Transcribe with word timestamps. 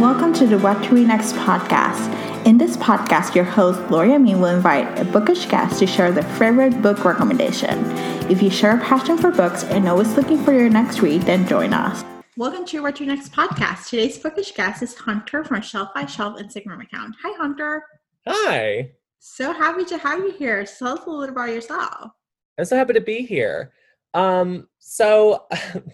and 0.00 0.08
welcome 0.08 0.32
to 0.32 0.46
the 0.46 0.58
What 0.58 0.82
to 0.84 0.94
Read 0.94 1.08
Next 1.08 1.34
podcast. 1.34 2.46
In 2.46 2.56
this 2.56 2.74
podcast, 2.78 3.34
your 3.34 3.44
host, 3.44 3.86
Gloria 3.88 4.18
Me, 4.18 4.34
will 4.34 4.46
invite 4.46 4.98
a 4.98 5.04
bookish 5.04 5.44
guest 5.44 5.78
to 5.78 5.86
share 5.86 6.10
their 6.10 6.22
favorite 6.38 6.80
book 6.80 7.04
recommendation. 7.04 7.84
If 8.30 8.42
you 8.42 8.48
share 8.48 8.78
a 8.78 8.80
passion 8.80 9.18
for 9.18 9.30
books 9.30 9.64
and 9.64 9.86
always 9.86 10.16
looking 10.16 10.42
for 10.42 10.52
your 10.52 10.70
next 10.70 11.02
read, 11.02 11.22
then 11.22 11.46
join 11.46 11.74
us. 11.74 12.02
Welcome 12.38 12.64
to 12.66 12.80
What 12.80 12.96
to 12.96 13.04
Read 13.04 13.14
Next 13.14 13.32
podcast. 13.32 13.90
Today's 13.90 14.16
bookish 14.16 14.52
guest 14.52 14.82
is 14.82 14.94
Hunter 14.94 15.44
from 15.44 15.60
Shelf 15.60 15.90
by 15.94 16.06
Shelf 16.06 16.38
Instagram 16.38 16.82
account. 16.82 17.14
Hi, 17.22 17.36
Hunter. 17.36 17.84
Hi. 18.26 18.92
So 19.18 19.52
happy 19.52 19.84
to 19.84 19.98
have 19.98 20.20
you 20.20 20.32
here. 20.32 20.64
Tell 20.64 20.98
us 20.98 21.04
a 21.04 21.10
little 21.10 21.28
about 21.28 21.50
yourself. 21.50 22.12
I'm 22.58 22.64
so 22.64 22.76
happy 22.76 22.94
to 22.94 23.02
be 23.02 23.26
here. 23.26 23.72
Um, 24.14 24.66
so 24.78 25.46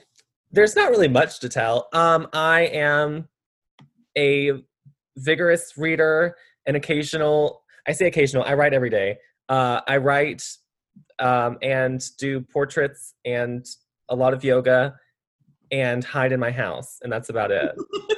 there's 0.52 0.76
not 0.76 0.90
really 0.90 1.08
much 1.08 1.40
to 1.40 1.48
tell. 1.48 1.88
Um, 1.92 2.28
I 2.32 2.66
am 2.66 3.28
a 4.16 4.52
vigorous 5.16 5.74
reader, 5.76 6.36
an 6.66 6.74
occasional, 6.74 7.62
I 7.86 7.92
say 7.92 8.06
occasional, 8.06 8.44
I 8.44 8.54
write 8.54 8.74
every 8.74 8.90
day. 8.90 9.18
Uh, 9.48 9.80
I 9.86 9.98
write 9.98 10.42
um, 11.18 11.58
and 11.62 12.02
do 12.18 12.40
portraits 12.40 13.14
and 13.24 13.64
a 14.08 14.16
lot 14.16 14.34
of 14.34 14.44
yoga 14.44 14.96
and 15.70 16.04
hide 16.04 16.32
in 16.32 16.40
my 16.40 16.50
house, 16.50 16.98
and 17.02 17.12
that's 17.12 17.28
about 17.28 17.50
it. 17.50 17.72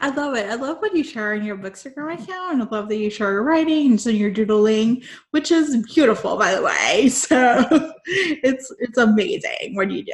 I 0.00 0.08
love 0.08 0.34
it. 0.34 0.50
I 0.50 0.56
love 0.56 0.78
when 0.80 0.96
you 0.96 1.04
share 1.04 1.34
in 1.34 1.44
your 1.44 1.56
Bookstagram 1.56 2.14
account, 2.14 2.54
and 2.54 2.62
I 2.62 2.66
love 2.66 2.88
that 2.88 2.96
you 2.96 3.08
share 3.08 3.30
your 3.30 3.44
writing 3.44 3.92
and 3.92 4.00
so 4.00 4.10
you're 4.10 4.32
doodling, 4.32 5.04
which 5.30 5.52
is 5.52 5.76
beautiful, 5.94 6.36
by 6.36 6.54
the 6.54 6.62
way. 6.62 7.08
So 7.08 7.92
it's 8.04 8.74
it's 8.80 8.98
amazing 8.98 9.74
what 9.74 9.88
do 9.88 9.94
you 9.94 10.04
do. 10.04 10.12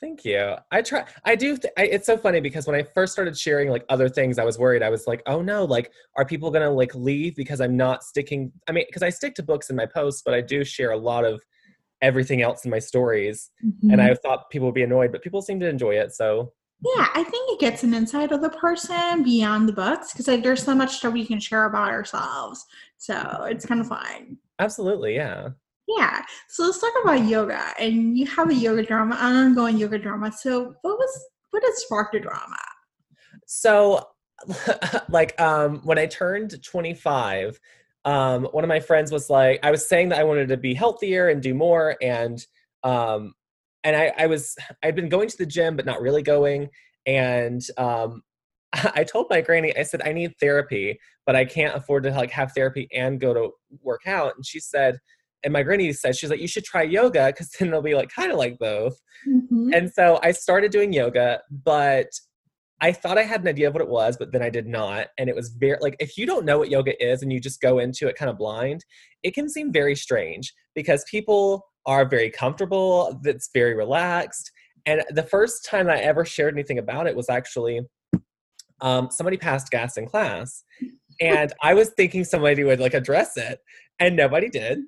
Thank 0.00 0.24
you. 0.24 0.54
I 0.70 0.82
try. 0.82 1.04
I 1.24 1.34
do. 1.34 1.56
Th- 1.56 1.72
I, 1.76 1.84
it's 1.86 2.06
so 2.06 2.16
funny 2.16 2.40
because 2.40 2.66
when 2.66 2.76
I 2.76 2.84
first 2.94 3.12
started 3.12 3.36
sharing 3.36 3.68
like 3.68 3.84
other 3.88 4.08
things, 4.08 4.38
I 4.38 4.44
was 4.44 4.58
worried. 4.58 4.82
I 4.82 4.90
was 4.90 5.08
like, 5.08 5.22
"Oh 5.26 5.42
no! 5.42 5.64
Like, 5.64 5.90
are 6.16 6.24
people 6.24 6.50
gonna 6.52 6.70
like 6.70 6.94
leave 6.94 7.34
because 7.34 7.60
I'm 7.60 7.76
not 7.76 8.04
sticking? 8.04 8.52
I 8.68 8.72
mean, 8.72 8.84
because 8.88 9.02
I 9.02 9.10
stick 9.10 9.34
to 9.36 9.42
books 9.42 9.70
in 9.70 9.76
my 9.76 9.86
posts, 9.86 10.22
but 10.24 10.34
I 10.34 10.40
do 10.40 10.64
share 10.64 10.92
a 10.92 10.96
lot 10.96 11.24
of 11.24 11.42
everything 12.00 12.42
else 12.42 12.64
in 12.64 12.70
my 12.70 12.78
stories, 12.78 13.50
mm-hmm. 13.64 13.90
and 13.90 14.00
I 14.00 14.14
thought 14.14 14.50
people 14.50 14.68
would 14.68 14.74
be 14.74 14.84
annoyed, 14.84 15.10
but 15.10 15.22
people 15.22 15.42
seem 15.42 15.58
to 15.60 15.68
enjoy 15.68 15.96
it. 15.96 16.14
So 16.14 16.52
yeah, 16.80 17.08
I 17.14 17.24
think 17.24 17.50
it 17.50 17.58
gets 17.58 17.82
an 17.82 17.92
insight 17.92 18.30
of 18.30 18.40
the 18.40 18.50
person 18.50 19.24
beyond 19.24 19.68
the 19.68 19.72
books 19.72 20.12
because 20.12 20.28
like, 20.28 20.44
there's 20.44 20.62
so 20.62 20.76
much 20.76 20.98
stuff 20.98 21.12
we 21.12 21.26
can 21.26 21.40
share 21.40 21.64
about 21.64 21.88
ourselves. 21.88 22.64
So 22.98 23.46
it's 23.50 23.66
kind 23.66 23.80
of 23.80 23.88
fun. 23.88 24.38
Absolutely, 24.60 25.16
yeah. 25.16 25.50
Yeah. 25.96 26.22
So 26.48 26.64
let's 26.64 26.78
talk 26.78 26.92
about 27.02 27.26
yoga. 27.26 27.72
And 27.78 28.16
you 28.16 28.26
have 28.26 28.50
a 28.50 28.54
yoga 28.54 28.82
drama, 28.82 29.16
an 29.18 29.36
ongoing 29.36 29.78
yoga 29.78 29.98
drama. 29.98 30.30
So 30.32 30.74
what 30.82 30.98
was 30.98 31.26
what 31.50 31.62
has 31.64 31.82
sparked 31.82 32.12
the 32.12 32.20
drama? 32.20 32.56
So 33.46 34.06
like 35.08 35.38
um 35.40 35.80
when 35.84 35.98
I 35.98 36.06
turned 36.06 36.62
25, 36.62 37.58
um, 38.04 38.44
one 38.52 38.64
of 38.64 38.68
my 38.68 38.80
friends 38.80 39.10
was 39.10 39.28
like, 39.30 39.60
I 39.62 39.70
was 39.70 39.88
saying 39.88 40.10
that 40.10 40.18
I 40.18 40.24
wanted 40.24 40.48
to 40.48 40.56
be 40.56 40.74
healthier 40.74 41.28
and 41.28 41.42
do 41.42 41.54
more 41.54 41.96
and 42.02 42.44
um 42.84 43.32
and 43.82 43.96
I, 43.96 44.12
I 44.18 44.26
was 44.26 44.56
I'd 44.82 44.94
been 44.94 45.08
going 45.08 45.28
to 45.28 45.38
the 45.38 45.46
gym 45.46 45.74
but 45.74 45.86
not 45.86 46.02
really 46.02 46.22
going. 46.22 46.68
And 47.06 47.62
um 47.78 48.22
I 48.72 49.04
told 49.04 49.28
my 49.30 49.40
granny, 49.40 49.74
I 49.74 49.84
said, 49.84 50.02
I 50.04 50.12
need 50.12 50.34
therapy, 50.38 51.00
but 51.24 51.34
I 51.34 51.46
can't 51.46 51.74
afford 51.74 52.02
to 52.02 52.10
like 52.10 52.30
have 52.32 52.52
therapy 52.52 52.88
and 52.92 53.18
go 53.18 53.32
to 53.32 53.52
work 53.82 54.02
out. 54.06 54.36
And 54.36 54.44
she 54.44 54.60
said, 54.60 54.98
and 55.44 55.52
my 55.52 55.62
granny 55.62 55.92
said 55.92 56.16
she's 56.16 56.30
like 56.30 56.40
you 56.40 56.48
should 56.48 56.64
try 56.64 56.82
yoga 56.82 57.26
because 57.26 57.50
then 57.58 57.70
they'll 57.70 57.82
be 57.82 57.94
like 57.94 58.10
kind 58.10 58.32
of 58.32 58.38
like 58.38 58.58
both 58.58 58.98
mm-hmm. 59.26 59.72
and 59.72 59.90
so 59.92 60.18
i 60.22 60.32
started 60.32 60.70
doing 60.70 60.92
yoga 60.92 61.40
but 61.64 62.08
i 62.80 62.92
thought 62.92 63.18
i 63.18 63.22
had 63.22 63.40
an 63.40 63.48
idea 63.48 63.68
of 63.68 63.74
what 63.74 63.82
it 63.82 63.88
was 63.88 64.16
but 64.16 64.32
then 64.32 64.42
i 64.42 64.50
did 64.50 64.66
not 64.66 65.08
and 65.18 65.28
it 65.28 65.36
was 65.36 65.50
very 65.50 65.78
like 65.80 65.96
if 65.98 66.16
you 66.16 66.26
don't 66.26 66.44
know 66.44 66.58
what 66.58 66.70
yoga 66.70 66.92
is 67.04 67.22
and 67.22 67.32
you 67.32 67.40
just 67.40 67.60
go 67.60 67.78
into 67.78 68.08
it 68.08 68.16
kind 68.16 68.30
of 68.30 68.38
blind 68.38 68.84
it 69.22 69.34
can 69.34 69.48
seem 69.48 69.72
very 69.72 69.94
strange 69.94 70.52
because 70.74 71.04
people 71.10 71.64
are 71.86 72.06
very 72.06 72.30
comfortable 72.30 73.18
that's 73.22 73.50
very 73.54 73.74
relaxed 73.74 74.50
and 74.86 75.02
the 75.10 75.22
first 75.22 75.64
time 75.64 75.88
i 75.88 75.98
ever 75.98 76.24
shared 76.24 76.54
anything 76.54 76.78
about 76.78 77.06
it 77.06 77.16
was 77.16 77.28
actually 77.28 77.80
um, 78.80 79.08
somebody 79.10 79.36
passed 79.36 79.72
gas 79.72 79.96
in 79.96 80.06
class 80.06 80.62
and 81.20 81.52
i 81.62 81.74
was 81.74 81.90
thinking 81.96 82.22
somebody 82.22 82.62
would 82.62 82.78
like 82.78 82.94
address 82.94 83.36
it 83.36 83.58
and 83.98 84.14
nobody 84.14 84.48
did 84.48 84.78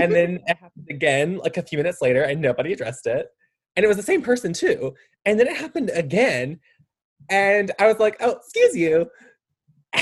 and 0.00 0.12
then 0.12 0.40
it 0.46 0.56
happened 0.56 0.86
again 0.90 1.38
like 1.38 1.56
a 1.56 1.62
few 1.62 1.78
minutes 1.78 2.00
later 2.00 2.22
and 2.22 2.40
nobody 2.40 2.72
addressed 2.72 3.06
it. 3.06 3.28
And 3.76 3.84
it 3.84 3.88
was 3.88 3.96
the 3.96 4.02
same 4.02 4.22
person 4.22 4.52
too. 4.52 4.94
And 5.24 5.38
then 5.38 5.46
it 5.46 5.56
happened 5.56 5.90
again 5.94 6.60
and 7.28 7.70
i 7.78 7.86
was 7.86 7.98
like 7.98 8.16
oh 8.20 8.32
excuse 8.32 8.76
you. 8.76 9.06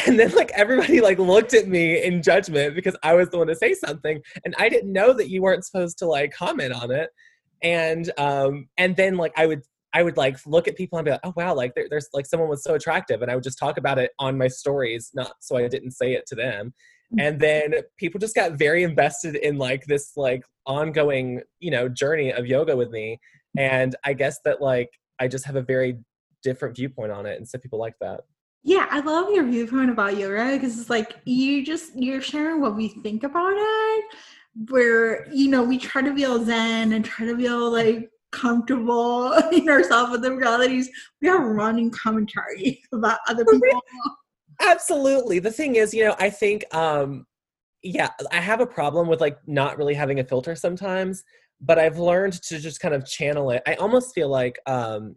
And 0.06 0.18
then 0.18 0.32
like 0.34 0.50
everybody 0.52 1.00
like 1.00 1.18
looked 1.18 1.54
at 1.54 1.66
me 1.66 2.02
in 2.02 2.22
judgment 2.22 2.74
because 2.74 2.96
i 3.02 3.14
was 3.14 3.30
the 3.30 3.38
one 3.38 3.46
to 3.46 3.56
say 3.56 3.74
something 3.74 4.20
and 4.44 4.54
i 4.58 4.68
didn't 4.68 4.92
know 4.92 5.12
that 5.12 5.30
you 5.30 5.42
weren't 5.42 5.64
supposed 5.64 5.98
to 5.98 6.06
like 6.06 6.32
comment 6.32 6.72
on 6.72 6.90
it. 6.90 7.10
And 7.62 8.10
um 8.18 8.68
and 8.76 8.96
then 8.96 9.16
like 9.16 9.32
i 9.36 9.46
would 9.46 9.62
I 9.94 10.02
would 10.02 10.18
like 10.18 10.36
look 10.46 10.68
at 10.68 10.76
people 10.76 10.98
and 10.98 11.06
be 11.06 11.12
like, 11.12 11.20
oh 11.24 11.32
wow, 11.34 11.54
like 11.54 11.74
there, 11.74 11.86
there's 11.88 12.10
like 12.12 12.26
someone 12.26 12.50
was 12.50 12.62
so 12.62 12.74
attractive, 12.74 13.22
and 13.22 13.30
I 13.30 13.34
would 13.34 13.42
just 13.42 13.58
talk 13.58 13.78
about 13.78 13.98
it 13.98 14.10
on 14.18 14.36
my 14.36 14.46
stories, 14.46 15.10
not 15.14 15.32
so 15.40 15.56
I 15.56 15.66
didn't 15.66 15.92
say 15.92 16.12
it 16.12 16.26
to 16.26 16.34
them 16.34 16.74
and 17.19 17.41
then 17.41 17.74
people 17.96 18.20
just 18.20 18.34
got 18.34 18.52
very 18.52 18.82
invested 18.82 19.36
in 19.36 19.56
like 19.56 19.84
this 19.86 20.12
like 20.16 20.44
ongoing 20.66 21.41
you 21.60 21.70
know 21.70 21.88
journey 21.88 22.32
of 22.32 22.46
yoga 22.46 22.76
with 22.76 22.91
me. 22.91 23.19
And 23.56 23.96
i 24.04 24.12
guess 24.12 24.38
that 24.44 24.60
like 24.60 24.91
i 25.19 25.26
just 25.26 25.46
have 25.46 25.56
a 25.56 25.62
very 25.62 25.98
different 26.42 26.76
viewpoint 26.76 27.10
on 27.10 27.26
it 27.26 27.38
and 27.38 27.48
so 27.48 27.58
people 27.58 27.78
like 27.78 27.94
that. 28.00 28.20
Yeah 28.62 28.86
i 28.91 29.00
love 29.00 29.32
your 29.32 29.44
viewpoint 29.44 29.91
about 29.91 30.16
yoga 30.16 30.52
because 30.52 30.78
it's 30.78 30.91
like 30.91 31.16
you 31.24 31.64
just 31.64 31.92
you're 31.96 32.20
sharing 32.20 32.60
what 32.60 32.76
we 32.76 32.88
think 32.88 33.25
about 33.25 33.54
it 33.54 34.04
where 34.69 35.30
you 35.32 35.48
know 35.48 35.62
we 35.62 35.78
try 35.78 36.02
to 36.02 36.12
be 36.12 36.25
all 36.25 36.44
zen 36.44 36.92
and 36.92 37.04
try 37.04 37.25
to 37.25 37.36
be 37.36 37.48
all 37.48 37.70
like 37.70 38.10
comfortable 38.30 39.32
in 39.52 39.69
ourselves 39.69 40.12
but 40.12 40.22
the 40.22 40.34
realities. 40.34 40.88
We 41.20 41.28
have 41.28 41.42
running 41.42 41.90
commentary 41.90 42.82
about 42.92 43.19
other 43.28 43.44
people 43.44 43.82
Absolutely. 44.60 45.38
The 45.38 45.52
thing 45.52 45.76
is, 45.76 45.94
you 45.94 46.04
know, 46.04 46.16
I 46.19 46.30
think 46.30 46.64
um 46.74 47.26
yeah, 47.82 48.10
I 48.32 48.41
have 48.41 48.60
a 48.60 48.66
problem 48.66 49.06
with 49.08 49.20
like 49.20 49.38
not 49.46 49.78
really 49.78 49.94
having 49.94 50.19
a 50.19 50.24
filter 50.24 50.56
sometimes, 50.56 51.22
but 51.60 51.78
I've 51.78 51.98
learned 51.98 52.42
to 52.44 52.58
just 52.58 52.80
kind 52.80 52.94
of 52.94 53.06
channel 53.06 53.50
it. 53.50 53.62
I 53.66 53.74
almost 53.74 54.14
feel 54.14 54.28
like 54.28 54.58
um 54.66 55.16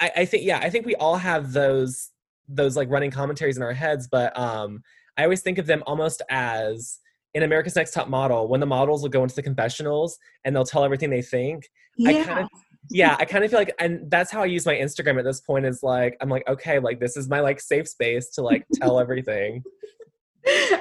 I, 0.00 0.10
I 0.16 0.24
think 0.24 0.44
yeah, 0.44 0.58
I 0.58 0.70
think 0.70 0.86
we 0.86 0.96
all 0.96 1.16
have 1.16 1.52
those 1.52 2.10
those 2.48 2.76
like 2.76 2.90
running 2.90 3.10
commentaries 3.10 3.56
in 3.56 3.62
our 3.62 3.72
heads, 3.72 4.08
but 4.10 4.36
um 4.38 4.82
I 5.16 5.24
always 5.24 5.40
think 5.40 5.58
of 5.58 5.66
them 5.66 5.82
almost 5.86 6.22
as 6.30 6.98
in 7.34 7.42
America's 7.42 7.76
Next 7.76 7.92
Top 7.92 8.08
Model, 8.08 8.48
when 8.48 8.60
the 8.60 8.66
models 8.66 9.02
will 9.02 9.10
go 9.10 9.22
into 9.22 9.34
the 9.34 9.42
confessionals 9.42 10.18
and 10.44 10.56
they'll 10.56 10.64
tell 10.64 10.84
everything 10.84 11.10
they 11.10 11.22
think. 11.22 11.68
Yeah. 11.98 12.10
I 12.10 12.24
kind 12.24 12.38
of 12.40 12.48
yeah, 12.90 13.16
I 13.18 13.24
kind 13.24 13.44
of 13.44 13.50
feel 13.50 13.60
like, 13.60 13.74
and 13.78 14.10
that's 14.10 14.30
how 14.30 14.42
I 14.42 14.46
use 14.46 14.66
my 14.66 14.74
Instagram 14.74 15.18
at 15.18 15.24
this 15.24 15.40
point. 15.40 15.66
Is 15.66 15.82
like, 15.82 16.16
I'm 16.20 16.28
like, 16.28 16.46
okay, 16.48 16.78
like 16.78 17.00
this 17.00 17.16
is 17.16 17.28
my 17.28 17.40
like 17.40 17.60
safe 17.60 17.88
space 17.88 18.30
to 18.32 18.42
like 18.42 18.64
tell 18.74 19.00
everything. 19.00 19.62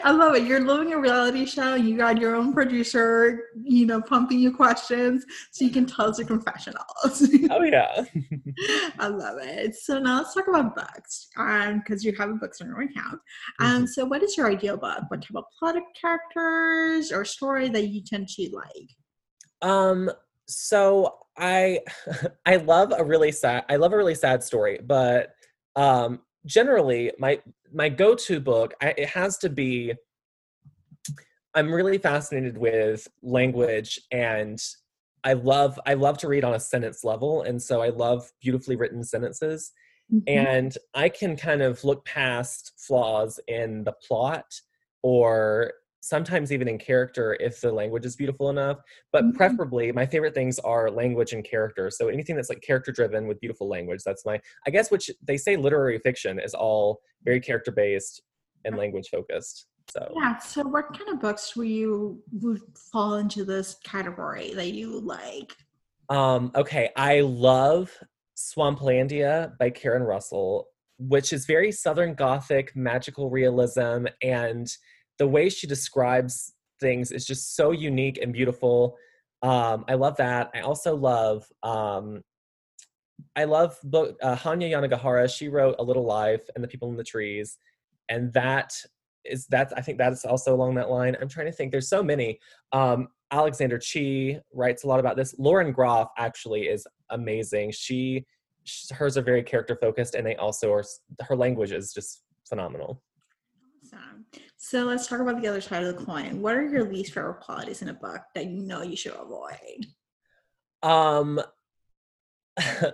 I 0.03 0.11
love 0.11 0.35
it. 0.35 0.44
You're 0.44 0.59
living 0.59 0.94
a 0.94 0.99
reality 0.99 1.45
show. 1.45 1.73
You 1.73 1.97
got 1.97 2.19
your 2.19 2.35
own 2.35 2.53
producer, 2.53 3.47
you 3.63 3.88
know, 3.88 3.99
pumping 3.99 4.38
you 4.38 4.55
questions 4.55 5.25
so 5.51 5.65
you 5.65 5.71
can 5.71 5.88
tell 5.88 6.09
us 6.09 6.19
your 6.19 6.27
confessionals. 6.27 7.27
oh 7.49 7.63
yeah. 7.63 8.03
I 8.99 9.07
love 9.07 9.39
it. 9.41 9.75
So 9.75 9.97
now 9.97 10.17
let's 10.17 10.35
talk 10.35 10.47
about 10.47 10.75
books. 10.75 11.29
Um, 11.38 11.79
because 11.79 12.03
you 12.03 12.13
have 12.15 12.29
a 12.29 12.33
Bookstagram 12.33 12.91
account. 12.91 13.19
Um, 13.59 13.67
mm-hmm. 13.67 13.85
so 13.88 14.05
what 14.05 14.21
is 14.21 14.38
your 14.38 14.51
ideal 14.51 14.77
book? 14.77 15.03
What 15.07 15.21
type 15.23 15.35
of 15.35 15.45
plot 15.57 15.77
of 15.77 15.83
characters 15.99 17.11
or 17.11 17.25
story 17.25 17.69
that 17.69 17.88
you 17.88 18.03
tend 18.03 18.27
to 18.27 18.49
like? 18.53 18.89
Um, 19.67 20.11
so 20.47 21.15
I 21.38 21.81
I 22.46 22.57
love 22.57 22.94
a 22.96 23.03
really 23.03 23.31
sad 23.31 23.66
I 23.69 23.75
love 23.78 23.94
a 23.94 23.97
really 23.97 24.16
sad 24.16 24.44
story, 24.44 24.79
but 24.84 25.33
um 25.75 26.21
generally 26.45 27.12
my 27.19 27.39
my 27.74 27.89
go-to 27.89 28.39
book 28.39 28.74
I, 28.81 28.94
it 28.98 29.09
has 29.09 29.38
to 29.39 29.50
be 29.50 29.94
I'm 31.56 31.74
really 31.74 31.98
fascinated 31.98 32.57
with 32.57 33.07
language 33.24 34.00
and 34.12 34.62
I 35.24 35.33
love 35.33 35.80
I 35.86 35.95
love 35.95 36.18
to 36.19 36.27
read 36.27 36.44
on 36.44 36.54
a 36.54 36.59
sentence 36.59 37.04
level 37.04 37.42
and 37.44 37.62
so 37.62 37.81
I 37.81 37.89
love 37.89 38.31
beautifully 38.42 38.75
written 38.75 39.04
sentences 39.04 39.71
mm-hmm. 40.13 40.24
and 40.27 40.77
I 40.94 41.09
can 41.09 41.36
kind 41.36 41.62
of 41.62 41.83
look 41.83 42.06
past 42.06 42.74
flaws 42.77 43.39
in 43.48 43.83
the 43.86 43.94
plot 43.94 44.45
or 45.01 45.74
sometimes 46.06 46.52
even 46.52 46.68
in 46.68 46.78
character 46.78 47.36
if 47.40 47.60
the 47.62 47.72
language 47.72 48.06
is 48.06 48.16
beautiful 48.16 48.52
enough 48.52 48.78
but 49.12 49.24
mm-hmm. 49.24 49.36
preferably 49.36 49.92
my 49.92 50.06
favorite 50.06 50.36
things 50.36 50.60
are 50.60 50.92
language 50.92 51.34
and 51.34 51.44
character 51.44 51.90
so 51.90 52.10
anything 52.10 52.36
that's 52.36 52.50
like 52.50 52.62
character 52.62 52.92
driven 52.92 53.25
with 53.25 53.40
beautiful 53.40 53.68
language 53.68 54.02
that's 54.06 54.24
my 54.24 54.40
i 54.68 54.69
guess 54.69 54.92
which 54.92 55.10
they 55.24 55.36
say 55.36 55.57
literary 55.57 55.98
fiction 55.98 56.40
is 56.40 56.54
all 56.54 57.00
very 57.24 57.40
character 57.40 57.72
based 57.72 58.22
and 58.66 58.78
language 58.78 59.10
focused 59.12 59.66
so 59.90 60.13
yeah 60.16 60.38
so 60.38 60.62
what 60.62 60.86
kind 60.96 61.10
of 61.10 61.19
books 61.19 61.56
will 61.56 61.63
you 61.63 62.22
would 62.34 62.62
fall 62.92 63.16
into 63.16 63.44
this 63.44 63.78
category 63.84 64.54
that 64.54 64.74
you 64.74 65.00
like 65.00 65.56
um 66.10 66.52
okay 66.56 66.92
i 66.96 67.22
love 67.22 67.92
swamplandia 68.38 69.57
by 69.57 69.72
karen 69.72 70.04
russell 70.04 70.68
which 70.98 71.34
is 71.34 71.46
very 71.46 71.74
Southern 71.74 72.13
Gothic, 72.13 72.74
magical 72.74 73.30
realism. 73.30 74.06
And 74.22 74.72
the 75.17 75.27
way 75.27 75.50
she 75.50 75.67
describes 75.67 76.53
things 76.79 77.12
is 77.12 77.25
just 77.25 77.56
so 77.56 77.71
unique 77.71 78.19
and 78.21 78.33
beautiful. 78.33 78.97
Um, 79.41 79.85
I 79.88 79.94
love 79.94 80.17
that. 80.17 80.51
I 80.53 80.62
also 80.62 80.95
love 80.95 81.45
um, 81.63 82.21
I 83.35 83.45
love 83.45 83.77
book 83.83 84.17
uh, 84.21 84.35
Hanya 84.35 84.71
Yanagihara. 84.71 85.33
She 85.33 85.47
wrote 85.47 85.75
A 85.79 85.83
Little 85.83 86.06
Life 86.06 86.44
and 86.56 86.63
The 86.63 86.67
People 86.67 86.89
in 86.89 86.97
the 86.97 87.03
Trees, 87.03 87.57
and 88.09 88.31
that 88.33 88.73
is 89.23 89.45
that. 89.47 89.71
I 89.75 89.81
think 89.81 89.97
that's 89.97 90.25
also 90.25 90.53
along 90.53 90.75
that 90.75 90.89
line. 90.89 91.15
I'm 91.21 91.29
trying 91.29 91.47
to 91.47 91.51
think. 91.51 91.71
There's 91.71 91.89
so 91.89 92.03
many. 92.03 92.39
Um, 92.71 93.07
Alexander 93.31 93.77
Chee 93.77 94.39
writes 94.53 94.83
a 94.83 94.88
lot 94.88 95.00
about 95.00 95.15
this. 95.15 95.35
Lauren 95.38 95.71
Groff 95.71 96.09
actually 96.18 96.68
is 96.68 96.85
amazing. 97.09 97.71
She, 97.71 98.25
hers 98.91 99.18
are 99.18 99.21
very 99.21 99.44
character 99.44 99.77
focused, 99.79 100.15
and 100.15 100.25
they 100.25 100.35
also 100.35 100.71
are. 100.73 100.83
Her 101.21 101.35
language 101.35 101.71
is 101.71 101.94
just 101.94 102.23
phenomenal. 102.47 103.01
So 104.57 104.83
let's 104.86 105.06
talk 105.06 105.19
about 105.19 105.42
the 105.42 105.47
other 105.47 105.62
side 105.62 105.83
of 105.83 105.95
the 105.95 106.03
coin. 106.06 106.42
What 106.42 106.56
are 106.56 106.68
your 106.68 106.83
least 106.83 107.13
favorite 107.13 107.39
qualities 107.42 107.83
in 107.83 107.89
a 107.89 107.94
book 107.94 108.21
that 108.33 108.47
you 108.47 108.62
know 108.62 108.81
you 108.81 108.95
should 108.95 109.13
avoid? 109.13 109.86
Um, 110.81 111.39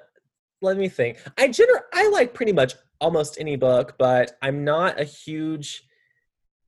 let 0.62 0.78
me 0.78 0.90
think. 0.90 1.18
I 1.38 1.48
gener 1.48 1.80
I 1.94 2.10
like 2.10 2.34
pretty 2.34 2.52
much 2.52 2.74
almost 3.00 3.40
any 3.40 3.56
book, 3.56 3.96
but 3.98 4.38
I'm 4.42 4.64
not 4.64 5.00
a 5.00 5.06
huge 5.06 5.84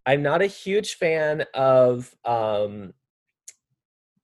I'm 0.06 0.22
not 0.22 0.42
a 0.42 0.48
huge 0.48 0.96
fan 0.96 1.46
of 1.54 2.14
um 2.26 2.94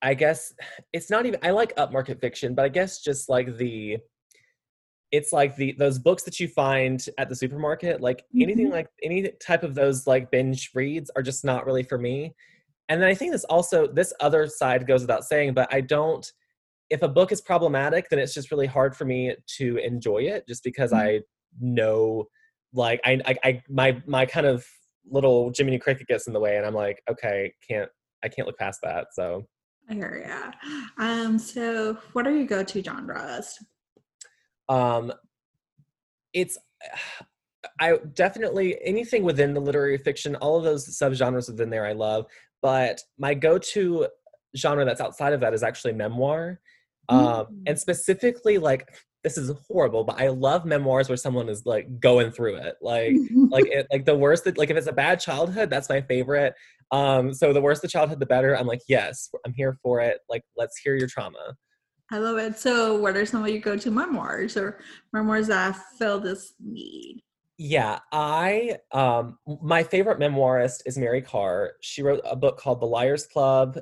I 0.02 0.14
guess 0.14 0.54
it's 0.94 1.10
not 1.10 1.26
even 1.26 1.40
I 1.44 1.52
like 1.52 1.76
upmarket 1.76 2.22
fiction, 2.22 2.56
but 2.56 2.66
I 2.66 2.70
guess 2.70 3.02
just 3.02 3.30
like 3.30 3.58
the 3.58 3.98
it's 5.12 5.34
like 5.34 5.56
the 5.56 5.74
those 5.78 5.98
books 5.98 6.24
that 6.24 6.40
you 6.40 6.48
find 6.48 7.04
at 7.18 7.30
the 7.30 7.36
supermarket, 7.36 8.02
like 8.02 8.20
mm-hmm. 8.20 8.44
anything 8.44 8.70
like 8.70 8.88
any 9.04 9.30
type 9.42 9.64
of 9.64 9.76
those 9.76 10.06
like 10.06 10.32
binge 10.32 10.72
reads 10.76 11.10
are 11.16 11.24
just 11.24 11.44
not 11.44 11.66
really 11.66 11.84
for 11.84 11.98
me. 11.98 12.36
And 12.90 13.02
then 13.02 13.08
I 13.08 13.14
think 13.14 13.32
this 13.32 13.44
also 13.46 13.88
this 13.88 14.14
other 14.20 14.48
side 14.48 14.88
goes 14.88 15.02
without 15.02 15.24
saying, 15.24 15.54
but 15.54 15.74
I 15.74 15.82
don't 15.82 16.30
if 16.90 17.04
a 17.04 17.08
book 17.08 17.32
is 17.32 17.42
problematic, 17.42 18.10
then 18.10 18.20
it's 18.20 18.34
just 18.34 18.52
really 18.52 18.66
hard 18.66 18.96
for 18.96 19.06
me 19.06 19.36
to 19.58 19.78
enjoy 19.78 20.20
it 20.24 20.48
just 20.48 20.64
because 20.64 20.92
mm-hmm. 20.92 21.08
I 21.08 21.20
know 21.60 22.26
like 22.74 23.00
I, 23.06 23.20
I, 23.26 23.36
I 23.44 23.64
my 23.70 24.02
my 24.06 24.26
kind 24.26 24.46
of 24.46 24.66
little 25.10 25.52
Jiminy 25.56 25.80
Cricket 25.80 26.08
gets 26.08 26.28
in 26.28 26.34
the 26.34 26.40
way 26.40 26.58
and 26.58 26.66
I'm 26.66 26.74
like, 26.74 27.02
okay, 27.10 27.54
can't 27.68 27.90
I 28.24 28.28
can't 28.28 28.48
look 28.48 28.58
past 28.58 28.80
that. 28.84 29.08
So 29.14 29.46
I 29.90 29.94
hear 29.94 30.24
yeah. 30.26 30.52
Um 30.98 31.40
so 31.40 31.98
what 32.14 32.28
are 32.28 32.36
your 32.36 32.46
go-to 32.46 32.84
genres? 32.84 33.58
Um 34.70 35.12
it's 36.34 36.58
I 37.82 37.98
definitely 38.14 38.78
anything 38.84 39.24
within 39.24 39.54
the 39.54 39.60
literary 39.60 39.98
fiction, 39.98 40.36
all 40.38 40.58
of 40.58 40.64
those 40.64 40.88
subgenres 40.98 41.50
within 41.50 41.70
there 41.70 41.86
I 41.86 41.94
love, 41.94 42.26
but 42.62 43.02
my 43.18 43.34
go-to 43.34 44.08
genre 44.56 44.86
that's 44.86 45.02
outside 45.02 45.34
of 45.34 45.42
that 45.42 45.54
is 45.54 45.64
actually 45.64 45.94
memoir 45.94 46.60
um, 47.10 47.48
and 47.66 47.76
mm. 47.76 47.80
specifically 47.80 48.58
like 48.58 48.88
this 49.24 49.38
is 49.38 49.52
horrible, 49.68 50.06
but 50.06 50.22
I 50.22 50.30
love 50.30 50.66
memoirs 50.66 51.10
where 51.10 51.18
someone 51.18 51.50
is 51.50 51.66
like 51.66 52.00
going 52.00 52.32
through 52.32 52.56
it. 52.56 52.76
Like 52.82 53.14
like 53.50 53.66
it 53.68 53.88
like 53.92 54.06
the 54.06 54.16
worst 54.16 54.46
that 54.46 54.58
like 54.58 54.70
if 54.70 54.78
it's 54.78 54.88
a 54.88 54.94
bad 54.94 55.20
childhood, 55.20 55.70
that's 55.70 55.90
my 55.90 56.02
favorite. 56.02 56.54
Um 56.92 57.34
so 57.34 57.52
the 57.52 57.62
worse 57.62 57.82
the 57.82 57.88
childhood 57.88 58.20
the 58.20 58.26
better. 58.26 58.58
I'm 58.58 58.68
like, 58.68 58.82
yes, 58.88 59.30
I'm 59.46 59.54
here 59.54 59.78
for 59.82 60.00
it. 60.00 60.20
Like 60.30 60.44
let's 60.56 60.78
hear 60.78 60.96
your 60.96 61.08
trauma. 61.08 61.56
I 62.12 62.18
love 62.18 62.38
it. 62.38 62.58
So 62.58 62.98
what 62.98 63.16
are 63.16 63.26
some 63.26 63.44
of 63.44 63.50
your 63.50 63.60
go-to 63.60 63.92
memoirs 63.92 64.58
or 64.58 64.80
memoirs 65.14 65.48
that 65.48 65.76
fill 65.98 66.20
this 66.20 66.54
need? 66.60 67.22
Yeah, 67.58 68.00
I 68.12 68.78
um 68.92 69.38
my 69.62 69.84
favorite 69.84 70.20
memoirist 70.20 70.82
is 70.86 70.98
Mary 70.98 71.22
Karr. 71.22 71.74
She 71.82 72.02
wrote 72.02 72.22
a 72.24 72.36
book 72.36 72.58
called 72.58 72.80
The 72.80 72.86
Liars 72.86 73.28
Club 73.28 73.78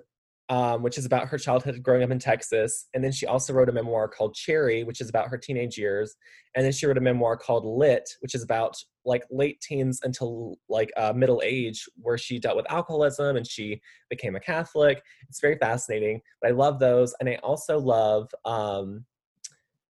um, 0.49 0.81
which 0.81 0.97
is 0.97 1.05
about 1.05 1.27
her 1.27 1.37
childhood 1.37 1.83
growing 1.83 2.03
up 2.03 2.11
in 2.11 2.19
Texas. 2.19 2.87
And 2.93 3.03
then 3.03 3.11
she 3.11 3.25
also 3.25 3.53
wrote 3.53 3.67
a 3.67 3.73
memoir 3.73 4.07
called 4.07 4.33
Cherry, 4.33 4.83
which 4.83 5.01
is 5.01 5.09
about 5.09 5.27
her 5.27 5.37
teenage 5.37 5.77
years. 5.77 6.15
And 6.55 6.63
then 6.63 6.71
she 6.71 6.85
wrote 6.85 6.97
a 6.97 7.01
memoir 7.01 7.35
called 7.35 7.65
Lit, 7.65 8.09
which 8.21 8.33
is 8.33 8.43
about 8.43 8.77
like 9.03 9.23
late 9.29 9.59
teens 9.59 9.99
until 10.03 10.57
like 10.69 10.89
uh, 10.95 11.11
middle 11.13 11.41
age, 11.43 11.85
where 11.97 12.17
she 12.17 12.39
dealt 12.39 12.55
with 12.55 12.71
alcoholism 12.71 13.35
and 13.35 13.45
she 13.45 13.81
became 14.09 14.35
a 14.35 14.39
Catholic. 14.39 15.01
It's 15.27 15.41
very 15.41 15.57
fascinating. 15.57 16.21
But 16.41 16.51
I 16.51 16.53
love 16.53 16.79
those. 16.79 17.13
And 17.19 17.27
I 17.27 17.35
also 17.43 17.77
love, 17.77 18.29
um, 18.45 19.05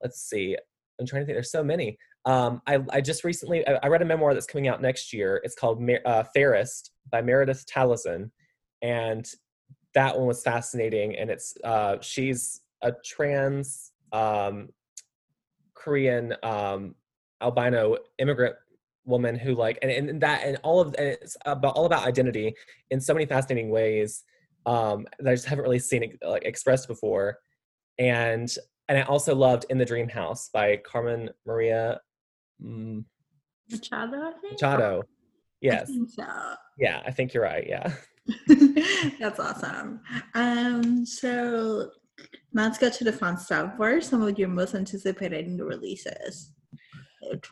let's 0.02 0.22
see, 0.22 0.56
I'm 0.98 1.06
trying 1.06 1.22
to 1.22 1.26
think, 1.26 1.36
there's 1.36 1.52
so 1.52 1.62
many. 1.62 1.98
Um, 2.24 2.62
I, 2.66 2.78
I, 2.90 3.00
just 3.00 3.22
recently 3.22 3.66
I, 3.68 3.78
I, 3.82 3.86
read 3.86 4.02
a 4.02 4.04
memoir 4.04 4.34
that's 4.34 4.46
coming 4.46 4.68
out 4.68 4.82
next 4.82 5.12
year. 5.12 5.40
It's 5.44 5.54
called 5.54 5.88
uh, 6.04 6.24
Fairest 6.34 6.90
by 7.10 7.22
Meredith 7.22 7.64
Talusan, 7.66 8.30
and 8.82 9.26
that 9.98 10.16
one 10.16 10.28
was 10.28 10.42
fascinating 10.42 11.16
and 11.16 11.28
it's 11.28 11.56
uh, 11.64 11.96
she's 12.00 12.60
a 12.82 12.92
trans 13.04 13.92
um, 14.12 14.68
korean 15.74 16.34
um, 16.44 16.94
albino 17.42 17.96
immigrant 18.18 18.54
woman 19.04 19.34
who 19.34 19.54
like 19.54 19.78
and, 19.82 19.90
and 19.90 20.20
that 20.20 20.44
and 20.44 20.56
all 20.62 20.80
of 20.80 20.94
and 20.98 21.08
it's 21.08 21.36
about 21.46 21.74
all 21.74 21.86
about 21.86 22.06
identity 22.06 22.54
in 22.90 23.00
so 23.00 23.12
many 23.12 23.26
fascinating 23.26 23.70
ways 23.70 24.22
um, 24.68 25.06
that 25.18 25.30
I 25.30 25.34
just 25.34 25.46
haven't 25.46 25.64
really 25.64 25.78
seen 25.78 26.02
it 26.02 26.18
like 26.22 26.44
expressed 26.44 26.88
before. 26.88 27.38
And 27.98 28.54
and 28.88 28.98
I 28.98 29.02
also 29.02 29.34
loved 29.34 29.66
In 29.70 29.78
the 29.78 29.84
Dream 29.84 30.08
House 30.08 30.50
by 30.52 30.76
Carmen 30.76 31.30
Maria 31.46 32.00
mm, 32.62 33.04
Machado. 33.70 34.32
Machado. 34.50 35.02
Yes. 35.60 35.90
I 35.90 36.06
so. 36.08 36.54
Yeah, 36.78 37.02
I 37.04 37.10
think 37.10 37.34
you're 37.34 37.42
right. 37.42 37.66
Yeah. 37.66 37.92
That's 39.20 39.40
awesome. 39.40 40.00
Um, 40.34 41.06
so 41.06 41.90
let's 42.52 42.78
get 42.78 42.92
to 42.94 43.04
the 43.04 43.12
fun 43.12 43.38
stuff. 43.38 43.72
What 43.76 43.90
are 43.90 44.00
some 44.00 44.22
of 44.22 44.38
your 44.38 44.48
most 44.48 44.74
anticipated 44.74 45.48
new 45.48 45.64
releases? 45.64 46.52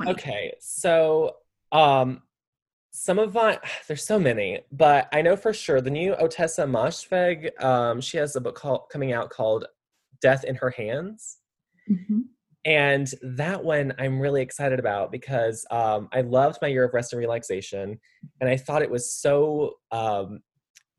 Okay, 0.06 0.52
so 0.60 1.36
um, 1.72 2.22
some 2.92 3.18
of 3.18 3.34
my 3.34 3.58
there's 3.88 4.04
so 4.04 4.18
many, 4.18 4.60
but 4.72 5.08
I 5.12 5.22
know 5.22 5.36
for 5.36 5.52
sure 5.52 5.80
the 5.80 5.90
new 5.90 6.14
Ottessa 6.14 6.68
Moshfegh. 6.68 7.62
Um, 7.62 8.00
she 8.00 8.16
has 8.16 8.36
a 8.36 8.40
book 8.40 8.56
called 8.56 8.84
coming 8.90 9.12
out 9.12 9.30
called 9.30 9.66
"Death 10.20 10.44
in 10.44 10.56
Her 10.56 10.70
Hands." 10.70 11.38
Mm-hmm. 11.90 12.20
And 12.64 13.08
that 13.22 13.62
one 13.62 13.94
I'm 13.98 14.18
really 14.18 14.42
excited 14.42 14.80
about 14.80 15.12
because 15.12 15.64
um, 15.70 16.08
I 16.12 16.22
loved 16.22 16.58
my 16.60 16.66
year 16.66 16.84
of 16.84 16.94
rest 16.94 17.12
and 17.12 17.20
relaxation, 17.20 18.00
and 18.40 18.50
I 18.50 18.56
thought 18.56 18.82
it 18.82 18.90
was 18.90 19.12
so 19.12 19.74
um, 19.92 20.40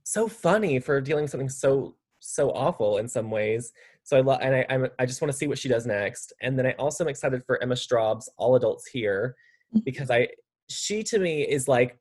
so 0.07 0.27
funny 0.27 0.79
for 0.79 1.01
dealing 1.01 1.27
something 1.27 1.49
so 1.49 1.95
so 2.19 2.49
awful 2.51 2.97
in 2.97 3.07
some 3.07 3.29
ways. 3.29 3.73
So 4.03 4.17
I 4.17 4.21
love, 4.21 4.39
and 4.41 4.55
I 4.55 4.65
I'm, 4.69 4.87
i 4.99 5.05
just 5.05 5.21
want 5.21 5.31
to 5.31 5.37
see 5.37 5.47
what 5.47 5.59
she 5.59 5.69
does 5.69 5.85
next. 5.85 6.33
And 6.41 6.57
then 6.57 6.65
I 6.65 6.71
also 6.73 7.03
am 7.03 7.09
excited 7.09 7.43
for 7.45 7.61
Emma 7.61 7.75
Straub's 7.75 8.29
All 8.37 8.55
Adults 8.55 8.87
Here 8.87 9.35
mm-hmm. 9.73 9.83
because 9.83 10.09
I 10.09 10.29
she 10.69 11.03
to 11.03 11.19
me 11.19 11.41
is 11.43 11.67
like 11.67 11.97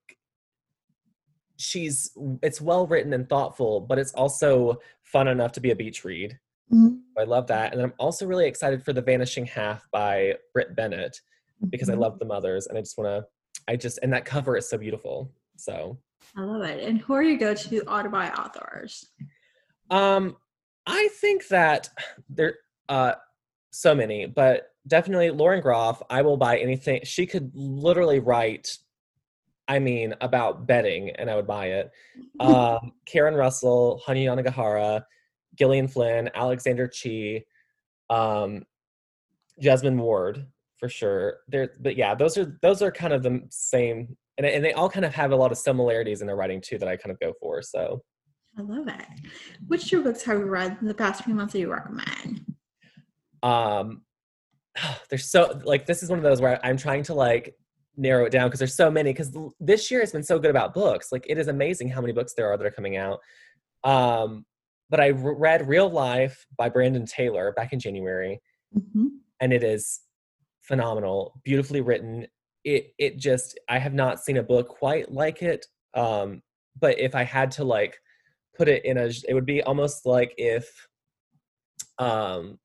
she's 1.57 2.13
it's 2.43 2.61
well 2.61 2.87
written 2.87 3.13
and 3.13 3.29
thoughtful, 3.29 3.81
but 3.81 3.99
it's 3.99 4.13
also 4.13 4.79
fun 5.03 5.29
enough 5.29 5.53
to 5.53 5.61
be 5.61 5.73
a 5.73 5.77
beach 5.77 6.05
read. 6.05 6.39
Mm-hmm. 6.73 6.97
I 7.19 7.25
love 7.25 7.47
that. 7.49 7.73
And 7.73 7.83
I'm 7.83 7.95
also 7.99 8.27
really 8.27 8.47
excited 8.47 8.85
for 8.85 8.93
The 8.93 9.03
Vanishing 9.03 9.47
Half 9.47 9.87
by 9.93 10.35
Brit 10.53 10.75
Bennett 10.77 11.21
because 11.71 11.89
mm-hmm. 11.89 11.99
I 11.99 12.03
love 12.03 12.19
the 12.19 12.25
mothers 12.25 12.67
and 12.67 12.79
I 12.79 12.81
just 12.81 12.99
want 12.99 13.09
to 13.09 13.27
I 13.69 13.75
just 13.75 13.99
and 14.03 14.13
that 14.13 14.25
cover 14.25 14.57
is 14.57 14.69
so 14.69 14.79
beautiful. 14.79 15.33
So 15.57 15.99
I 16.37 16.43
love 16.43 16.63
it. 16.63 16.83
And 16.83 17.01
who 17.01 17.15
are 17.15 17.23
your 17.23 17.39
go-to 17.39 17.81
autobi 17.83 18.37
authors? 18.39 19.11
Um, 19.91 20.37
I 20.87 21.09
think 21.21 21.49
that 21.49 21.89
there 22.29 22.57
uh 22.89 23.15
so 23.71 23.95
many, 23.95 24.27
but 24.27 24.71
definitely 24.87 25.31
Lauren 25.31 25.61
Groff. 25.61 26.03
I 26.09 26.23
will 26.23 26.37
buy 26.37 26.59
anything. 26.59 27.01
She 27.05 27.27
could 27.27 27.51
literally 27.55 28.21
write, 28.21 28.79
I 29.69 29.79
mean, 29.79 30.15
about 30.21 30.67
betting, 30.67 31.11
and 31.11 31.31
I 31.31 31.37
would 31.37 31.47
buy 31.47 31.67
it. 31.67 31.91
Um, 32.41 32.93
Karen 33.07 33.35
Russell, 33.35 34.03
Hanya 34.07 34.27
Yanagihara, 34.27 35.03
Gillian 35.57 35.89
Flynn, 35.89 36.31
Alexander 36.35 36.87
Chee, 36.87 37.47
um, 38.11 38.65
Jesmyn 39.63 39.97
Ward 39.97 40.47
for 40.79 40.89
sure. 40.89 41.39
There, 41.49 41.73
but 41.81 41.97
yeah, 41.97 42.15
those 42.15 42.37
are 42.37 42.59
those 42.63 42.83
are 42.83 42.91
kind 42.91 43.13
of 43.13 43.23
the 43.23 43.43
same 43.51 44.17
and, 44.39 44.47
and 44.47 44.65
they 44.65 44.73
all 44.73 44.89
kind 44.89 45.05
of 45.05 45.15
have 45.15 45.33
a 45.33 45.37
lot 45.37 45.53
of 45.53 45.59
similarities 45.59 46.21
in 46.21 46.27
their 46.27 46.37
writing 46.37 46.61
too 46.61 46.79
that 46.79 46.89
I 46.89 46.97
kind 46.97 47.13
of 47.13 47.21
go 47.21 47.33
for. 47.41 47.63
So 47.63 48.03
I 48.59 48.63
love 48.63 48.89
it. 48.89 49.07
Which 49.67 49.89
two 49.89 50.03
books 50.03 50.23
have 50.25 50.39
you 50.39 50.47
read 50.47 50.79
in 50.81 50.87
the 50.87 50.95
past 50.95 51.25
few 51.25 51.35
months 51.35 51.53
that 51.53 51.61
you 51.61 51.71
recommend? 51.71 52.45
Um, 53.43 54.03
there's 55.11 55.31
so 55.31 55.61
like 55.65 55.87
this 55.87 56.03
is 56.03 56.11
one 56.11 56.19
of 56.19 56.25
those 56.25 56.41
where 56.41 56.65
I'm 56.65 56.77
trying 56.77 57.03
to 57.05 57.15
like 57.15 57.55
narrow 57.97 58.27
it 58.27 58.31
down 58.31 58.49
because 58.49 58.59
there's 58.59 58.75
so 58.75 58.91
many 58.91 59.11
because 59.11 59.37
this 59.59 59.91
year 59.91 60.01
has 60.01 60.13
been 60.13 60.23
so 60.23 60.39
good 60.39 60.51
about 60.51 60.75
books. 60.75 61.13
Like 61.13 61.27
it 61.29 61.39
is 61.39 61.49
amazing 61.49 61.89
how 61.89 62.01
many 62.01 62.13
books 62.13 62.35
there 62.35 62.47
are 62.51 62.57
that 62.57 62.67
are 62.67 62.71
coming 62.71 62.97
out. 62.97 63.21
Um, 63.85 64.45
but 64.89 65.01
I 65.01 65.11
read 65.11 65.67
Real 65.67 65.91
Life 65.91 66.47
by 66.57 66.69
Brandon 66.69 67.07
Taylor 67.07 67.53
back 67.53 67.73
in 67.73 67.81
January, 67.81 68.41
mm-hmm. 68.77 69.07
and 69.41 69.53
it 69.53 69.65
is 69.65 70.01
phenomenal, 70.63 71.41
beautifully 71.45 71.81
written 71.81 72.27
it 72.67 72.93
it 72.99 73.17
just 73.17 73.59
I 73.69 73.79
have 73.79 73.95
not 73.95 74.21
seen 74.21 74.37
a 74.37 74.43
book 74.43 74.69
quite 74.69 75.11
like 75.11 75.41
it. 75.41 75.65
Um, 75.95 76.43
but 76.79 76.99
if 76.99 77.15
I 77.15 77.23
had 77.23 77.51
to 77.53 77.65
like 77.65 77.97
put 78.55 78.69
it 78.69 78.85
in 78.85 78.99
a, 78.99 79.11
it 79.29 79.33
would 79.33 79.47
be 79.47 79.63
almost 79.63 80.05
like 80.05 80.35
if 80.37 80.89
um, 81.99 82.59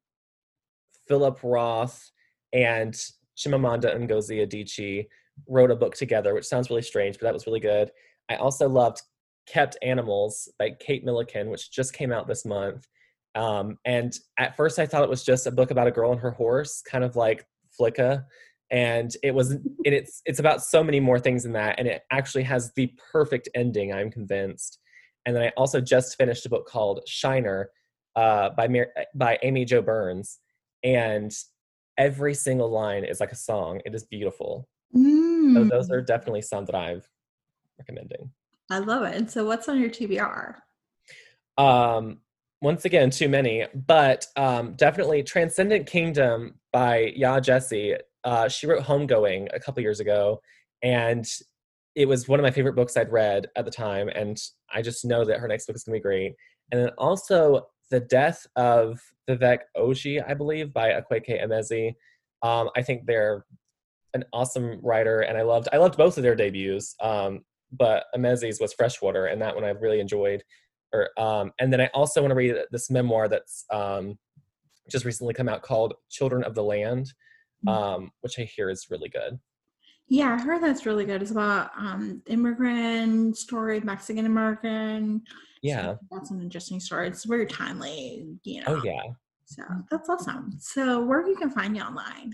Philip 1.08 1.40
Roth 1.44 2.12
and 2.52 2.94
Chimamanda 3.38 3.96
Ngozi 3.96 4.46
Adichie 4.46 5.08
wrote 5.48 5.72
a 5.72 5.76
book 5.76 5.96
together, 5.96 6.34
which 6.34 6.46
sounds 6.46 6.70
really 6.70 6.82
strange, 6.82 7.18
but 7.18 7.26
that 7.26 7.34
was 7.34 7.46
really 7.46 7.60
good. 7.60 7.92
I 8.28 8.36
also 8.36 8.68
loved 8.68 9.02
Kept 9.48 9.78
Animals 9.82 10.52
by 10.58 10.72
Kate 10.80 11.06
Milliken, 11.06 11.50
which 11.50 11.72
just 11.72 11.94
came 11.94 12.12
out 12.12 12.28
this 12.28 12.44
month. 12.44 12.88
Um, 13.36 13.78
and 13.86 14.14
at 14.38 14.58
first, 14.58 14.80
I 14.80 14.86
thought 14.86 15.04
it 15.04 15.10
was 15.10 15.24
just 15.24 15.48
a 15.48 15.52
book 15.52 15.72
about 15.72 15.88
a 15.88 15.92
girl 15.92 16.12
and 16.12 16.20
her 16.22 16.32
horse, 16.32 16.82
kind 16.82 17.04
of 17.04 17.16
like 17.16 17.46
Flicka. 17.80 18.26
And 18.72 19.14
it 19.22 19.36
was, 19.36 19.52
and 19.52 19.64
it's 19.84 20.22
it's 20.26 20.40
about 20.40 20.64
so 20.64 20.84
many 20.84 21.00
more 21.00 21.20
things 21.20 21.44
than 21.44 21.54
that, 21.54 21.78
and 21.78 21.88
it 21.88 22.04
actually 22.12 22.44
has 22.44 22.72
the 22.76 22.94
perfect 23.12 23.50
ending. 23.54 23.94
I'm 23.94 24.10
convinced. 24.10 24.80
And 25.26 25.36
then 25.36 25.44
I 25.44 25.50
also 25.58 25.82
just 25.82 26.18
finished 26.18 26.46
a 26.46 26.50
book 26.50 26.68
called 26.68 27.02
Shiner 27.06 27.70
uh, 28.16 28.52
by 28.52 28.68
Mar- 28.68 28.94
by 29.14 29.38
Amy 29.44 29.66
Jo 29.66 29.82
Burns, 29.82 30.40
and 30.84 31.32
every 31.98 32.34
single 32.34 32.70
line 32.70 33.04
is 33.04 33.20
like 33.20 33.32
a 33.32 33.36
song. 33.36 33.82
It 33.86 33.94
is 33.94 34.06
beautiful. 34.06 34.68
Mm. 34.96 35.54
So 35.54 35.64
those 35.66 35.92
are 35.92 36.02
definitely 36.02 36.42
some 36.42 36.66
that 36.66 36.76
I've 36.76 37.08
recommending. 37.78 38.32
I 38.70 38.80
love 38.80 39.04
it. 39.04 39.16
And 39.16 39.30
so, 39.30 39.46
what's 39.46 39.68
on 39.68 39.80
your 39.80 39.90
TBR? 39.90 40.56
Um, 41.58 42.20
once 42.62 42.86
again, 42.86 43.10
too 43.10 43.28
many, 43.28 43.66
but 43.74 44.28
um, 44.36 44.74
definitely 44.74 45.24
Transcendent 45.24 45.88
Kingdom 45.88 46.56
by 46.72 47.14
Yaa 47.20 47.42
Gyasi. 47.42 47.98
Uh, 48.24 48.48
she 48.48 48.68
wrote 48.68 48.84
Homegoing 48.84 49.48
a 49.54 49.60
couple 49.60 49.82
years 49.82 50.00
ago, 50.00 50.42
and 50.84 51.26
it 51.96 52.08
was 52.08 52.28
one 52.28 52.40
of 52.40 52.44
my 52.44 52.52
favorite 52.52 52.76
books 52.76 52.96
I'd 52.96 53.12
read 53.12 53.48
at 53.56 53.66
the 53.66 53.72
time. 53.72 54.10
And 54.10 54.42
I 54.74 54.82
just 54.82 55.04
know 55.06 55.26
that 55.26 55.40
her 55.40 55.48
next 55.48 55.68
book 55.68 55.76
is 55.76 55.84
going 55.84 55.96
to 55.96 56.00
be 56.00 56.04
great. 56.04 56.34
And 56.72 56.82
then 56.82 56.90
also 56.98 57.68
The 57.90 58.00
Death 58.00 58.48
of 58.56 59.02
Vivek 59.30 59.60
Oji, 59.78 60.24
I 60.28 60.34
believe, 60.34 60.74
by 60.74 60.90
Akwaeke 60.90 61.44
Emezi. 61.44 61.96
Um, 62.44 62.70
I 62.76 62.82
think 62.82 63.06
they're 63.06 63.46
an 64.14 64.24
awesome 64.34 64.80
writer, 64.82 65.22
and 65.22 65.38
I 65.38 65.42
loved 65.44 65.70
I 65.72 65.78
loved 65.78 65.98
both 65.98 66.18
of 66.18 66.24
their 66.24 66.36
debuts. 66.36 66.96
Um, 67.02 67.42
but 67.72 68.06
Emezi's 68.16 68.60
was 68.60 68.74
Freshwater, 68.74 69.28
and 69.28 69.42
that 69.42 69.56
one 69.56 69.64
I 69.64 69.70
really 69.70 70.00
enjoyed. 70.00 70.44
Or 70.94 71.10
um, 71.18 71.52
and 71.60 71.72
then 71.72 71.82
I 71.82 71.90
also 71.94 72.22
want 72.22 72.32
to 72.32 72.36
read 72.36 72.56
this 72.72 72.90
memoir 72.90 73.28
that's 73.28 73.66
um, 73.72 74.18
just 74.90 75.06
recently 75.06 75.34
come 75.34 75.50
out 75.50 75.62
called 75.62 75.94
Children 76.10 76.44
of 76.44 76.56
the 76.56 76.64
Land. 76.64 77.14
Um, 77.68 78.12
which 78.22 78.40
I 78.40 78.44
hear 78.44 78.70
is 78.70 78.88
really 78.90 79.10
good. 79.10 79.40
Yeah, 80.08 80.34
I 80.34 80.42
heard 80.42 80.62
that's 80.62 80.86
really 80.86 81.06
good. 81.06 81.22
It's 81.22 81.32
about 81.32 81.72
um, 81.78 82.22
immigrant 82.28 83.38
story, 83.38 83.80
Mexican 83.80 84.26
American. 84.26 85.22
Yeah, 85.62 85.94
so 85.94 86.00
that's 86.12 86.32
an 86.32 86.42
interesting 86.42 86.80
story. 86.80 87.08
It's 87.08 87.24
very 87.24 87.46
timely, 87.46 88.28
you 88.44 88.64
oh, 88.68 88.74
know. 88.74 88.80
Oh 88.80 88.84
yeah. 88.84 89.02
So 89.46 89.64
that's 89.90 90.10
awesome. 90.10 90.54
So 90.60 91.04
where 91.04 91.22
can 91.22 91.32
you 91.32 91.38
can 91.38 91.50
find 91.50 91.76
you 91.76 91.84
online? 91.84 92.34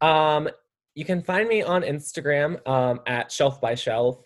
Um, 0.00 0.48
you 0.94 1.04
can 1.04 1.22
find 1.22 1.48
me 1.48 1.62
on 1.62 1.82
Instagram 1.82 2.66
um, 2.68 3.00
at 3.06 3.30
Shelf 3.30 3.60
by 3.60 3.74
Shelf. 3.74 4.22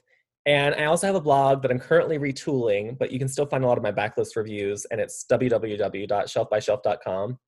And 0.47 0.75
I 0.75 0.85
also 0.85 1.07
have 1.07 1.17
a 1.17 1.21
blog 1.21 1.63
that 1.63 1.71
I'm 1.71 1.79
currently 1.79 2.19
retooling, 2.19 2.99
but 2.99 3.11
you 3.11 3.19
can 3.19 3.29
still 3.29 3.47
find 3.47 3.65
a 3.65 3.67
lot 3.67 3.79
of 3.79 3.83
my 3.83 3.93
backlist 3.93 4.37
reviews, 4.37 4.85
and 4.87 5.01
it's 5.01 5.25
www.shelfbyshelf.com. 5.31 7.39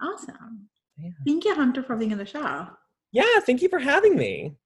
Awesome. 0.00 0.68
Yeah. 0.98 1.10
Thank 1.26 1.44
you, 1.44 1.54
Hunter, 1.54 1.82
for 1.82 1.96
being 1.96 2.12
on 2.12 2.18
the 2.18 2.26
show. 2.26 2.68
Yeah, 3.12 3.40
thank 3.40 3.62
you 3.62 3.68
for 3.68 3.78
having 3.78 4.16
me. 4.16 4.56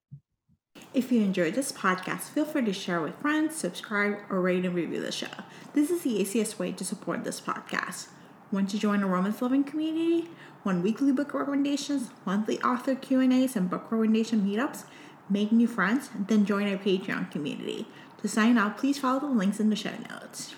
If 0.94 1.12
you 1.12 1.22
enjoyed 1.22 1.54
this 1.54 1.72
podcast, 1.72 2.30
feel 2.30 2.44
free 2.44 2.64
to 2.64 2.72
share 2.72 3.00
with 3.00 3.18
friends, 3.20 3.54
subscribe, 3.56 4.18
or 4.28 4.40
rate 4.40 4.64
and 4.64 4.74
review 4.74 5.00
the 5.00 5.12
show. 5.12 5.28
This 5.74 5.90
is 5.90 6.02
the 6.02 6.10
easiest 6.10 6.58
way 6.58 6.72
to 6.72 6.84
support 6.84 7.24
this 7.24 7.40
podcast. 7.40 8.08
Want 8.50 8.68
to 8.70 8.78
join 8.78 9.02
a 9.02 9.06
romance 9.06 9.40
loving 9.40 9.64
community? 9.64 10.28
Want 10.64 10.82
weekly 10.82 11.12
book 11.12 11.32
recommendations, 11.32 12.10
monthly 12.26 12.60
author 12.60 12.94
Q&As, 12.94 13.56
and 13.56 13.70
book 13.70 13.90
recommendation 13.90 14.42
meetups? 14.42 14.84
Make 15.30 15.52
new 15.52 15.66
friends? 15.66 16.10
Then 16.28 16.44
join 16.44 16.70
our 16.70 16.76
Patreon 16.76 17.30
community. 17.30 17.86
To 18.20 18.28
sign 18.28 18.58
up, 18.58 18.76
please 18.76 18.98
follow 18.98 19.20
the 19.20 19.26
links 19.26 19.60
in 19.60 19.70
the 19.70 19.76
show 19.76 19.94
notes. 20.10 20.54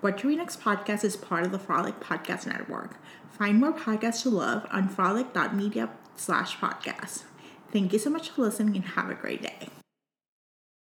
What 0.00 0.18
to 0.18 0.28
Read 0.28 0.38
Next 0.38 0.60
podcast 0.60 1.04
is 1.04 1.16
part 1.16 1.44
of 1.44 1.52
the 1.52 1.58
Frolic 1.58 2.00
Podcast 2.00 2.46
Network. 2.46 2.98
Find 3.38 3.60
more 3.60 3.72
podcasts 3.72 4.22
to 4.22 4.30
love 4.30 4.64
on 4.70 4.88
frolic.media 4.88 5.90
slash 6.16 6.56
podcast. 6.58 7.24
Thank 7.72 7.92
you 7.92 7.98
so 7.98 8.08
much 8.08 8.30
for 8.30 8.42
listening 8.42 8.76
and 8.76 8.84
have 8.84 9.10
a 9.10 9.14
great 9.14 9.42
day. 9.42 9.68